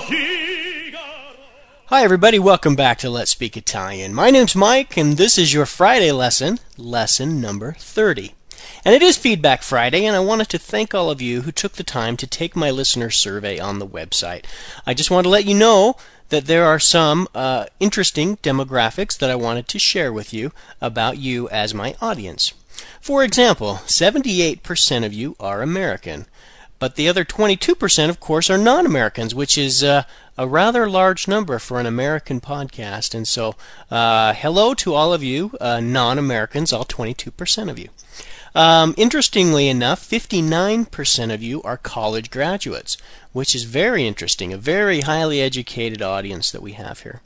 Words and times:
Figaro. 0.00 1.04
Hi, 1.86 2.02
everybody. 2.02 2.38
Welcome 2.38 2.76
back 2.76 2.98
to 2.98 3.10
Let's 3.10 3.30
Speak 3.30 3.56
Italian. 3.56 4.14
My 4.14 4.30
name's 4.30 4.54
Mike, 4.54 4.96
and 4.96 5.16
this 5.16 5.38
is 5.38 5.54
your 5.54 5.66
Friday 5.66 6.12
lesson, 6.12 6.58
lesson 6.76 7.40
number 7.40 7.76
30. 7.78 8.34
And 8.84 8.94
it 8.94 9.02
is 9.02 9.16
Feedback 9.16 9.62
Friday, 9.62 10.04
and 10.04 10.14
I 10.14 10.20
wanted 10.20 10.48
to 10.50 10.58
thank 10.58 10.94
all 10.94 11.10
of 11.10 11.22
you 11.22 11.42
who 11.42 11.52
took 11.52 11.72
the 11.72 11.82
time 11.82 12.16
to 12.18 12.26
take 12.26 12.54
my 12.54 12.70
listener 12.70 13.10
survey 13.10 13.58
on 13.58 13.78
the 13.78 13.86
website. 13.86 14.44
I 14.86 14.94
just 14.94 15.10
want 15.10 15.24
to 15.24 15.30
let 15.30 15.46
you 15.46 15.54
know 15.54 15.96
that 16.28 16.46
there 16.46 16.64
are 16.64 16.78
some 16.78 17.28
uh, 17.34 17.66
interesting 17.80 18.36
demographics 18.38 19.18
that 19.18 19.30
I 19.30 19.34
wanted 19.34 19.68
to 19.68 19.78
share 19.78 20.12
with 20.12 20.32
you 20.32 20.52
about 20.80 21.18
you 21.18 21.48
as 21.50 21.74
my 21.74 21.94
audience. 22.00 22.52
For 23.00 23.22
example, 23.22 23.80
78% 23.86 25.04
of 25.04 25.12
you 25.12 25.36
are 25.38 25.62
American, 25.62 26.26
but 26.78 26.96
the 26.96 27.08
other 27.08 27.24
22%, 27.24 28.08
of 28.08 28.20
course, 28.20 28.50
are 28.50 28.58
non 28.58 28.84
Americans, 28.84 29.34
which 29.34 29.56
is 29.56 29.84
uh, 29.84 30.02
a 30.36 30.46
rather 30.46 30.88
large 30.88 31.28
number 31.28 31.58
for 31.58 31.78
an 31.78 31.86
American 31.86 32.40
podcast. 32.40 33.14
And 33.14 33.28
so, 33.28 33.54
uh, 33.90 34.34
hello 34.34 34.74
to 34.74 34.94
all 34.94 35.14
of 35.14 35.22
you 35.22 35.56
uh, 35.60 35.80
non 35.80 36.18
Americans, 36.18 36.72
all 36.72 36.84
22% 36.84 37.70
of 37.70 37.78
you. 37.78 37.88
Um, 38.54 38.94
interestingly 38.96 39.68
enough, 39.68 40.00
59% 40.00 41.34
of 41.34 41.42
you 41.42 41.60
are 41.62 41.76
college 41.76 42.30
graduates, 42.30 42.96
which 43.32 43.54
is 43.54 43.64
very 43.64 44.06
interesting, 44.06 44.52
a 44.52 44.56
very 44.56 45.00
highly 45.00 45.40
educated 45.40 46.00
audience 46.00 46.52
that 46.52 46.62
we 46.62 46.72
have 46.72 47.00
here. 47.00 47.20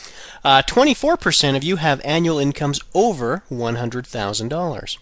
Uh, 0.44 0.64
24% 0.64 1.56
of 1.56 1.64
you 1.64 1.76
have 1.76 2.02
annual 2.04 2.40
incomes 2.40 2.80
over 2.96 3.44
$100,000. 3.52 4.98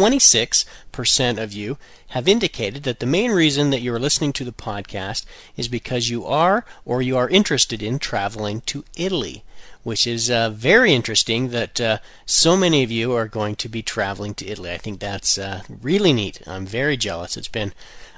26% 0.00 1.36
of 1.36 1.52
you 1.52 1.76
have 2.08 2.26
indicated 2.26 2.84
that 2.84 3.00
the 3.00 3.06
main 3.06 3.32
reason 3.32 3.68
that 3.68 3.82
you 3.82 3.92
are 3.92 3.98
listening 3.98 4.32
to 4.32 4.44
the 4.44 4.52
podcast 4.52 5.26
is 5.58 5.68
because 5.68 6.08
you 6.08 6.24
are 6.24 6.64
or 6.86 7.02
you 7.02 7.18
are 7.18 7.28
interested 7.28 7.82
in 7.82 7.98
traveling 7.98 8.62
to 8.62 8.82
Italy, 8.96 9.44
which 9.82 10.06
is 10.06 10.30
uh, 10.30 10.48
very 10.48 10.94
interesting 10.94 11.50
that 11.50 11.78
uh, 11.78 11.98
so 12.24 12.56
many 12.56 12.82
of 12.82 12.90
you 12.90 13.12
are 13.12 13.28
going 13.28 13.54
to 13.56 13.68
be 13.68 13.82
traveling 13.82 14.32
to 14.32 14.46
Italy. 14.46 14.70
I 14.70 14.78
think 14.78 15.00
that's 15.00 15.36
uh, 15.36 15.64
really 15.82 16.14
neat. 16.14 16.40
I'm 16.46 16.64
very 16.64 16.96
jealous. 16.96 17.36
It's 17.36 17.48
been 17.48 17.74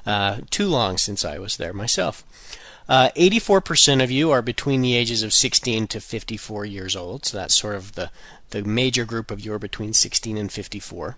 uh, 0.06 0.42
too 0.50 0.68
long 0.68 0.98
since 0.98 1.24
I 1.24 1.40
was 1.40 1.56
there 1.56 1.72
myself. 1.72 2.24
Uh, 2.88 3.10
84% 3.16 4.00
of 4.04 4.10
you 4.12 4.30
are 4.30 4.42
between 4.42 4.82
the 4.82 4.94
ages 4.94 5.24
of 5.24 5.32
16 5.32 5.88
to 5.88 6.00
54 6.00 6.64
years 6.64 6.94
old, 6.94 7.26
so 7.26 7.38
that's 7.38 7.56
sort 7.56 7.74
of 7.74 7.96
the, 7.96 8.12
the 8.50 8.62
major 8.62 9.04
group 9.04 9.32
of 9.32 9.40
you 9.40 9.52
are 9.52 9.58
between 9.58 9.92
16 9.92 10.36
and 10.36 10.52
54. 10.52 11.16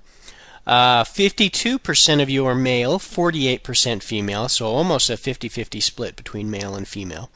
Uh, 0.66 1.04
52% 1.04 2.22
of 2.22 2.30
you 2.30 2.46
are 2.46 2.54
male, 2.54 2.98
48% 2.98 4.02
female, 4.02 4.48
so 4.48 4.66
almost 4.66 5.10
a 5.10 5.16
50 5.16 5.48
50 5.48 5.80
split 5.80 6.16
between 6.16 6.50
male 6.50 6.74
and 6.74 6.88
female. 6.88 7.30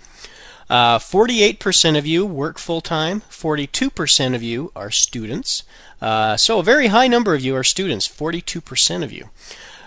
Uh, 0.71 0.99
48% 0.99 1.97
of 1.97 2.07
you 2.07 2.27
work 2.27 2.59
full 2.59 2.81
time, 2.81 3.23
42% 3.31 4.35
of 4.35 4.43
you 4.43 4.71
are 4.77 4.91
students. 4.91 5.63
Uh, 6.01 6.37
so 6.37 6.59
a 6.59 6.63
very 6.63 6.89
high 6.89 7.09
number 7.09 7.35
of 7.35 7.41
you 7.41 7.57
are 7.57 7.65
students, 7.65 8.07
42% 8.07 9.03
of 9.03 9.13
you. 9.13 9.31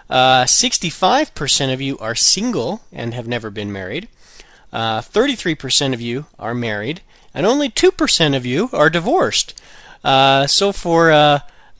Uh, 0.09 0.44
65% 0.44 1.73
of 1.73 1.81
you 1.81 1.98
are 2.00 2.16
single 2.16 2.81
and 2.92 3.14
have 3.14 3.28
never 3.28 3.50
been 3.50 3.72
married. 3.72 4.08
33% 4.73 5.92
uh, 5.92 5.94
of 5.94 6.02
you 6.02 6.26
are 6.39 6.55
married, 6.55 7.02
and 7.33 7.45
only 7.45 7.70
2% 7.70 8.36
of 8.36 8.45
you 8.45 8.70
are 8.73 8.89
divorced. 8.89 9.61
Uh, 10.04 10.48
so 10.48 10.71
for 10.71 11.11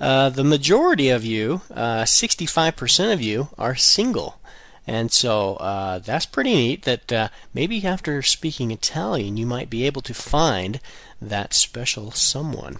uh, 0.01 0.29
the 0.29 0.44
majority 0.44 1.09
of 1.09 1.23
you, 1.23 1.62
uh, 1.75 2.01
65% 2.01 3.13
of 3.13 3.22
you, 3.22 3.50
are 3.56 3.75
single. 3.75 4.39
And 4.88 5.12
so 5.12 5.57
uh, 5.57 6.00
that's 6.00 6.25
pretty 6.25 6.56
neat 6.56 6.84
that 6.84 7.13
uh, 7.13 7.28
maybe 7.53 7.85
after 7.85 8.23
speaking 8.23 8.72
Italian, 8.72 9.38
you 9.38 9.45
might 9.45 9.69
be 9.69 9.85
able 9.85 10.01
to 10.01 10.16
find 10.16 10.79
that 11.22 11.53
special 11.53 12.09
someone. 12.09 12.79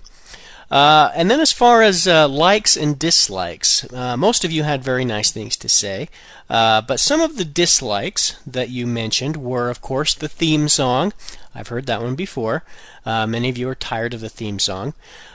Uh, 0.72 1.12
and 1.14 1.30
then, 1.30 1.40
as 1.42 1.52
far 1.52 1.84
as 1.84 2.08
likes 2.08 2.78
and 2.78 2.98
dislikes, 2.98 3.86
most 3.92 4.46
of 4.46 4.54
you 4.54 4.64
had 4.64 4.82
very 4.82 5.04
nice 5.04 5.30
things 5.30 5.58
to 5.58 5.68
say. 5.68 6.08
But 6.48 6.98
some 6.98 7.20
of 7.20 7.36
the 7.36 7.46
dislikes 7.46 8.38
that 8.48 8.70
you 8.70 8.88
mentioned 8.88 9.36
were, 9.36 9.70
of 9.70 9.82
course, 9.82 10.16
the 10.16 10.30
theme 10.30 10.70
song. 10.70 11.12
I've 11.54 11.68
heard 11.68 11.88
that 11.88 12.02
one 12.02 12.16
before. 12.16 12.64
many 13.06 13.50
of 13.50 13.58
you 13.58 13.68
are 13.68 13.76
tired 13.76 14.14
of 14.14 14.22
the 14.22 14.30
theme 14.30 14.60
song. 14.60 14.94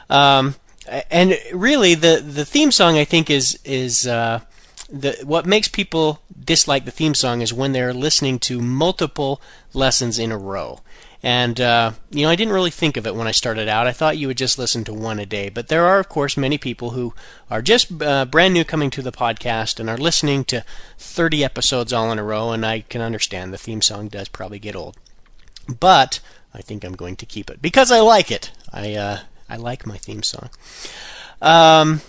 Um, 0.08 0.54
and 1.10 1.38
really 1.52 1.94
the 1.94 2.22
the 2.24 2.44
theme 2.44 2.70
song 2.70 2.96
I 2.96 3.04
think 3.04 3.30
is 3.30 3.58
is 3.64 4.06
uh, 4.06 4.40
the 4.88 5.18
what 5.24 5.46
makes 5.46 5.68
people 5.68 6.20
dislike 6.44 6.84
the 6.84 6.90
theme 6.90 7.14
song 7.14 7.40
is 7.40 7.52
when 7.52 7.72
they're 7.72 7.94
listening 7.94 8.38
to 8.38 8.60
multiple 8.60 9.40
lessons 9.72 10.18
in 10.18 10.32
a 10.32 10.38
row. 10.38 10.80
And 11.22 11.60
uh, 11.60 11.92
you 12.10 12.22
know, 12.22 12.30
I 12.30 12.36
didn't 12.36 12.54
really 12.54 12.70
think 12.70 12.96
of 12.96 13.06
it 13.06 13.16
when 13.16 13.26
I 13.26 13.32
started 13.32 13.68
out. 13.68 13.86
I 13.86 13.92
thought 13.92 14.18
you 14.18 14.28
would 14.28 14.36
just 14.36 14.58
listen 14.58 14.84
to 14.84 14.92
one 14.92 15.18
a 15.18 15.26
day, 15.26 15.48
but 15.48 15.68
there 15.68 15.86
are, 15.86 15.98
of 15.98 16.08
course, 16.08 16.36
many 16.36 16.56
people 16.56 16.90
who 16.90 17.14
are 17.50 17.62
just 17.62 18.00
uh, 18.00 18.26
brand 18.26 18.54
new 18.54 18.64
coming 18.64 18.90
to 18.90 19.02
the 19.02 19.10
podcast 19.10 19.80
and 19.80 19.90
are 19.90 19.96
listening 19.96 20.44
to 20.44 20.64
30 20.98 21.42
episodes 21.42 21.92
all 21.92 22.12
in 22.12 22.18
a 22.18 22.22
row. 22.22 22.52
And 22.52 22.64
I 22.64 22.80
can 22.80 23.00
understand 23.00 23.52
the 23.52 23.58
theme 23.58 23.82
song 23.82 24.08
does 24.08 24.28
probably 24.28 24.60
get 24.60 24.76
old, 24.76 24.96
but 25.80 26.20
I 26.54 26.60
think 26.60 26.84
I'm 26.84 26.94
going 26.94 27.16
to 27.16 27.26
keep 27.26 27.50
it 27.50 27.60
because 27.60 27.90
I 27.90 28.00
like 28.00 28.30
it. 28.30 28.52
I 28.72 28.94
uh, 28.94 29.18
I 29.48 29.56
like 29.56 29.86
my 29.86 29.96
theme 29.96 30.22
song. 30.22 30.50
Um, 31.40 32.00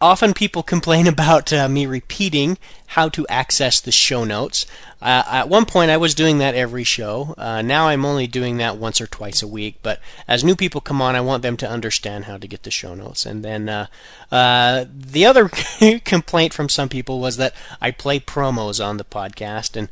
often 0.00 0.34
people 0.34 0.62
complain 0.62 1.06
about 1.16 1.52
uh, 1.52 1.68
me 1.68 1.86
repeating 1.86 2.58
how 2.90 3.08
to 3.08 3.26
access 3.28 3.80
the 3.80 3.92
show 3.92 4.24
notes. 4.24 4.66
Uh, 5.02 5.22
at 5.26 5.48
one 5.48 5.66
point, 5.66 5.90
I 5.90 5.96
was 5.96 6.14
doing 6.14 6.38
that 6.38 6.54
every 6.54 6.84
show. 6.84 7.34
Uh, 7.36 7.60
now 7.60 7.88
I'm 7.88 8.04
only 8.04 8.26
doing 8.26 8.56
that 8.56 8.78
once 8.78 9.00
or 9.00 9.06
twice 9.06 9.42
a 9.42 9.48
week. 9.48 9.76
But 9.82 10.00
as 10.26 10.42
new 10.42 10.56
people 10.56 10.80
come 10.80 11.02
on, 11.02 11.14
I 11.14 11.20
want 11.20 11.42
them 11.42 11.56
to 11.58 11.68
understand 11.68 12.24
how 12.24 12.38
to 12.38 12.48
get 12.48 12.62
the 12.62 12.70
show 12.70 12.94
notes. 12.94 13.26
And 13.26 13.44
then 13.44 13.68
uh, 13.68 13.86
uh, 14.32 14.86
the 14.90 15.26
other 15.26 15.48
complaint 16.04 16.54
from 16.54 16.68
some 16.68 16.88
people 16.88 17.20
was 17.20 17.36
that 17.36 17.54
I 17.80 17.90
play 17.90 18.20
promos 18.20 18.84
on 18.84 18.96
the 18.96 19.04
podcast, 19.04 19.76
and 19.76 19.88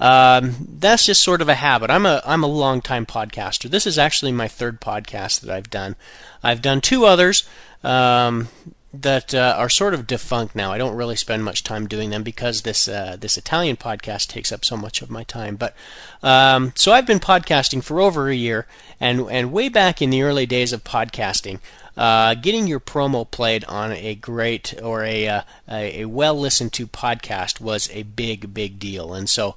um, 0.00 0.66
that's 0.68 1.06
just 1.06 1.22
sort 1.22 1.40
of 1.40 1.48
a 1.48 1.54
habit. 1.54 1.90
I'm 1.90 2.06
a 2.06 2.22
I'm 2.24 2.42
a 2.42 2.48
long 2.48 2.80
time 2.80 3.06
podcaster. 3.06 3.70
This 3.70 3.86
is 3.86 3.98
actually 3.98 4.32
my 4.32 4.48
third 4.48 4.80
podcast 4.80 5.40
that 5.40 5.54
I've 5.54 5.70
done. 5.70 5.96
I've 6.42 6.62
done 6.62 6.80
two 6.80 7.04
others. 7.04 7.48
Um, 7.84 8.48
that 8.92 9.34
uh, 9.34 9.54
are 9.56 9.68
sort 9.68 9.92
of 9.92 10.06
defunct 10.06 10.56
now. 10.56 10.72
I 10.72 10.78
don't 10.78 10.96
really 10.96 11.16
spend 11.16 11.44
much 11.44 11.62
time 11.62 11.86
doing 11.86 12.10
them 12.10 12.22
because 12.22 12.62
this 12.62 12.88
uh, 12.88 13.16
this 13.20 13.36
Italian 13.36 13.76
podcast 13.76 14.28
takes 14.28 14.50
up 14.50 14.64
so 14.64 14.76
much 14.76 15.02
of 15.02 15.10
my 15.10 15.24
time. 15.24 15.56
But 15.56 15.74
um, 16.22 16.72
so 16.74 16.92
I've 16.92 17.06
been 17.06 17.20
podcasting 17.20 17.82
for 17.84 18.00
over 18.00 18.28
a 18.28 18.34
year, 18.34 18.66
and 18.98 19.30
and 19.30 19.52
way 19.52 19.68
back 19.68 20.00
in 20.00 20.10
the 20.10 20.22
early 20.22 20.46
days 20.46 20.72
of 20.72 20.84
podcasting, 20.84 21.60
uh, 21.96 22.34
getting 22.34 22.66
your 22.66 22.80
promo 22.80 23.30
played 23.30 23.64
on 23.64 23.92
a 23.92 24.14
great 24.14 24.74
or 24.82 25.04
a 25.04 25.28
uh, 25.28 25.42
a, 25.70 26.06
well 26.06 26.34
listened 26.34 26.72
to 26.74 26.86
podcast 26.86 27.60
was 27.60 27.90
a 27.92 28.04
big 28.04 28.54
big 28.54 28.78
deal, 28.78 29.14
and 29.14 29.28
so. 29.28 29.54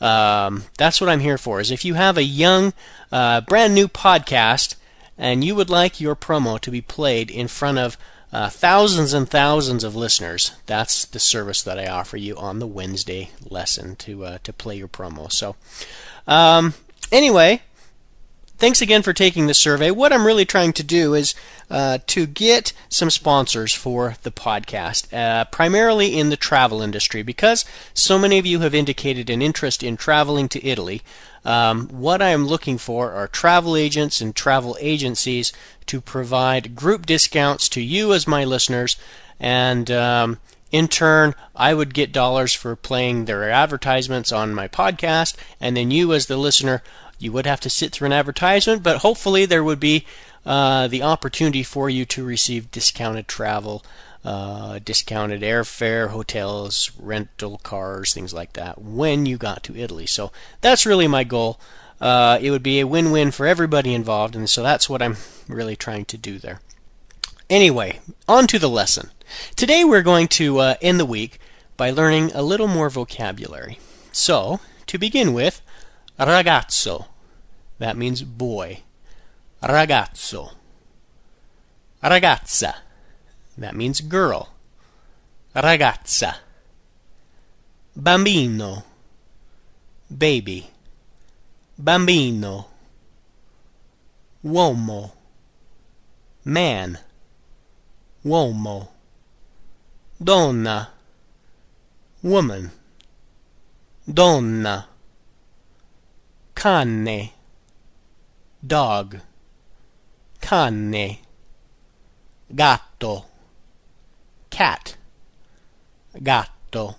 Um, 0.00 0.64
that's 0.76 1.00
what 1.00 1.08
I'm 1.08 1.20
here 1.20 1.38
for. 1.38 1.60
Is 1.60 1.70
if 1.70 1.84
you 1.84 1.94
have 1.94 2.18
a 2.18 2.24
young, 2.24 2.74
uh, 3.12 3.40
brand 3.42 3.74
new 3.74 3.88
podcast, 3.88 4.74
and 5.16 5.42
you 5.42 5.54
would 5.54 5.70
like 5.70 6.00
your 6.00 6.16
promo 6.16 6.60
to 6.60 6.70
be 6.70 6.82
played 6.82 7.30
in 7.30 7.48
front 7.48 7.78
of 7.78 7.96
uh, 8.34 8.50
thousands 8.50 9.12
and 9.12 9.30
thousands 9.30 9.84
of 9.84 9.94
listeners. 9.94 10.50
That's 10.66 11.04
the 11.04 11.20
service 11.20 11.62
that 11.62 11.78
I 11.78 11.86
offer 11.86 12.16
you 12.16 12.36
on 12.36 12.58
the 12.58 12.66
Wednesday 12.66 13.30
lesson 13.48 13.94
to 13.96 14.24
uh, 14.24 14.38
to 14.42 14.52
play 14.52 14.76
your 14.76 14.88
promo. 14.88 15.30
So, 15.30 15.54
um, 16.26 16.74
anyway, 17.12 17.62
thanks 18.58 18.80
again 18.80 19.02
for 19.02 19.12
taking 19.12 19.46
the 19.46 19.54
survey. 19.54 19.90
What 19.90 20.12
I'm 20.12 20.26
really 20.26 20.44
trying 20.44 20.72
to 20.74 20.82
do 20.82 21.14
is 21.14 21.34
uh, 21.70 21.98
to 22.06 22.26
get 22.26 22.72
some 22.88 23.10
sponsors 23.10 23.72
for 23.74 24.16
the 24.22 24.30
podcast, 24.30 25.12
uh, 25.12 25.44
primarily 25.46 26.18
in 26.18 26.30
the 26.30 26.36
travel 26.36 26.82
industry, 26.82 27.22
because 27.22 27.64
so 27.92 28.18
many 28.18 28.38
of 28.38 28.46
you 28.46 28.60
have 28.60 28.74
indicated 28.74 29.30
an 29.30 29.42
interest 29.42 29.82
in 29.82 29.96
traveling 29.96 30.48
to 30.50 30.66
Italy. 30.66 31.02
Um, 31.44 31.88
what 31.88 32.22
I 32.22 32.30
am 32.30 32.46
looking 32.46 32.78
for 32.78 33.12
are 33.12 33.28
travel 33.28 33.76
agents 33.76 34.20
and 34.20 34.34
travel 34.34 34.76
agencies 34.80 35.52
to 35.86 36.00
provide 36.00 36.74
group 36.74 37.04
discounts 37.04 37.68
to 37.70 37.82
you 37.82 38.14
as 38.14 38.26
my 38.26 38.44
listeners, 38.44 38.96
and 39.38 39.90
um, 39.90 40.38
in 40.74 40.88
turn, 40.88 41.34
I 41.54 41.72
would 41.72 41.94
get 41.94 42.12
dollars 42.12 42.52
for 42.52 42.74
playing 42.74 43.24
their 43.24 43.48
advertisements 43.48 44.32
on 44.32 44.54
my 44.54 44.66
podcast, 44.66 45.36
and 45.60 45.76
then 45.76 45.90
you, 45.90 46.12
as 46.12 46.26
the 46.26 46.36
listener, 46.36 46.82
you 47.18 47.30
would 47.30 47.46
have 47.46 47.60
to 47.60 47.70
sit 47.70 47.92
through 47.92 48.06
an 48.06 48.12
advertisement, 48.12 48.82
but 48.82 48.98
hopefully 48.98 49.46
there 49.46 49.62
would 49.62 49.78
be 49.78 50.04
uh, 50.44 50.88
the 50.88 51.02
opportunity 51.02 51.62
for 51.62 51.88
you 51.88 52.04
to 52.04 52.24
receive 52.24 52.70
discounted 52.72 53.28
travel 53.28 53.84
uh, 54.24 54.78
discounted 54.84 55.42
airfare, 55.42 56.08
hotels, 56.08 56.90
rental 56.98 57.58
cars, 57.58 58.14
things 58.14 58.32
like 58.32 58.54
that 58.54 58.80
when 58.80 59.26
you 59.26 59.36
got 59.36 59.62
to 59.62 59.76
Italy. 59.76 60.06
So 60.06 60.32
that's 60.60 60.86
really 60.86 61.06
my 61.06 61.24
goal. 61.24 61.60
Uh, 62.00 62.38
it 62.40 62.50
would 62.50 62.62
be 62.62 62.80
a 62.80 62.86
win 62.86 63.10
win 63.10 63.30
for 63.30 63.46
everybody 63.46 63.94
involved, 63.94 64.34
and 64.34 64.48
so 64.48 64.62
that's 64.62 64.88
what 64.88 65.02
I'm 65.02 65.16
really 65.46 65.76
trying 65.76 66.06
to 66.06 66.16
do 66.16 66.38
there. 66.38 66.60
Anyway, 67.48 68.00
on 68.26 68.46
to 68.48 68.58
the 68.58 68.68
lesson. 68.68 69.10
Today 69.56 69.84
we're 69.84 70.02
going 70.02 70.28
to 70.28 70.58
uh, 70.58 70.74
end 70.80 71.00
the 71.00 71.06
week 71.06 71.38
by 71.76 71.90
learning 71.90 72.30
a 72.32 72.42
little 72.42 72.68
more 72.68 72.90
vocabulary. 72.90 73.78
So, 74.12 74.60
to 74.86 74.98
begin 74.98 75.32
with, 75.32 75.60
ragazzo. 76.18 77.06
That 77.78 77.96
means 77.96 78.22
boy. 78.22 78.80
Ragazzo. 79.62 80.52
Ragazza. 82.02 82.74
That 83.58 83.74
means 83.74 84.00
girl. 84.00 84.50
Ragazza. 85.54 86.36
Bambino. 87.96 88.84
Baby. 90.16 90.70
Bambino. 91.78 92.66
Uomo. 94.44 95.12
Man. 96.44 96.98
Uomo. 98.24 98.88
Donna. 100.24 100.88
Woman. 102.22 102.70
Donna. 104.10 104.86
Cane. 106.54 107.30
Dog. 108.66 109.20
Cane. 110.40 111.18
Gatto. 112.54 113.24
Cat. 114.48 114.96
Gatto. 116.22 116.96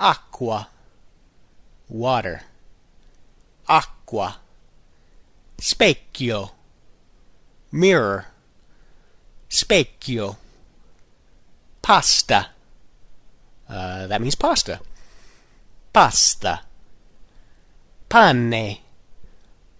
Acqua. 0.00 0.68
Water. 1.88 2.42
Acqua. 3.68 4.38
Specchio. 5.56 6.50
Mirror. 7.70 8.26
Specchio. 9.48 10.36
Pasta. 11.86 12.48
Uh, 13.68 14.08
that 14.08 14.20
means 14.20 14.34
pasta. 14.34 14.80
Pasta. 15.92 16.62
Pane. 18.08 18.78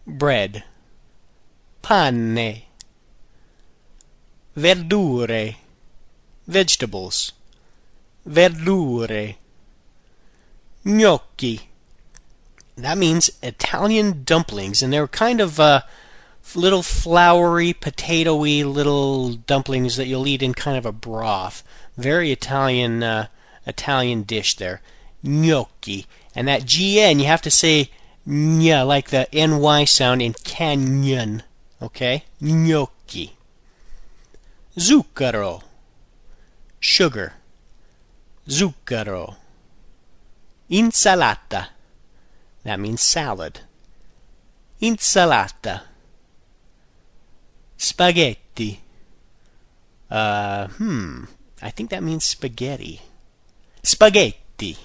Bread. 0.07 0.63
Pane. 1.83 2.63
Verdure. 4.57 5.57
Vegetables. 6.47 7.33
Verdure. 8.25 9.35
Gnocchi. 10.85 11.71
That 12.77 12.99
means 12.99 13.33
Italian 13.43 14.23
dumplings, 14.23 14.81
and 14.81 14.93
they're 14.93 15.09
kind 15.09 15.41
of 15.41 15.59
uh, 15.59 15.81
little 16.55 16.83
floury, 16.83 17.73
potatoy 17.73 18.65
little 18.65 19.33
dumplings 19.33 19.97
that 19.97 20.07
you'll 20.07 20.27
eat 20.27 20.43
in 20.43 20.55
kind 20.55 20.77
of 20.77 20.87
a 20.87 20.93
broth. 20.93 21.65
Very 21.97 22.31
Italian, 22.31 23.03
uh, 23.03 23.27
Italian 23.67 24.23
dish 24.23 24.55
there. 24.57 24.81
Gnocchi, 25.23 26.07
and 26.35 26.47
that 26.47 26.63
gn 26.63 27.19
you 27.19 27.27
have 27.27 27.43
to 27.43 27.51
say 27.51 27.91
nya 28.29 28.87
like 28.87 29.11
the 29.11 29.27
ny 29.33 29.85
sound 29.85 30.23
in 30.23 30.35
canyon. 30.45 31.43
Okay, 31.83 32.25
gnocchi. 32.41 33.37
Zucchero. 34.79 35.63
Sugar. 36.79 37.35
Zucchero. 38.47 39.37
Insalata. 40.71 41.69
That 42.63 42.79
means 42.79 43.01
salad. 43.01 43.61
Insalata. 44.81 45.83
Spaghetti. 47.77 48.81
Uh, 50.11 50.69
hmm. 50.69 51.25
I 51.61 51.71
think 51.71 51.91
that 51.91 52.03
means 52.03 52.25
spaghetti. 52.25 53.03
Spaghetti. 53.83 54.79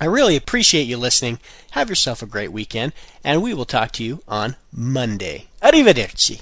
I 0.00 0.06
really 0.06 0.34
appreciate 0.34 0.84
you 0.84 0.96
listening. 0.96 1.38
Have 1.72 1.90
yourself 1.90 2.22
a 2.22 2.26
great 2.26 2.50
weekend, 2.50 2.94
and 3.22 3.42
we 3.42 3.52
will 3.52 3.66
talk 3.66 3.92
to 3.92 4.04
you 4.04 4.22
on 4.26 4.56
Monday. 4.72 5.48
Arrivederci. 5.62 6.40